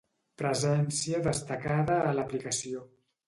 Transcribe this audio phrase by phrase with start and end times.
[0.43, 2.83] Presència destacada a l'aplicació